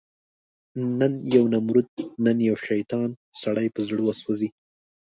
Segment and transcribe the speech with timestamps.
[0.99, 1.89] نن یو نمرود،
[2.23, 3.09] نن یو شیطان،
[3.41, 4.49] سړی په زړه وسوځي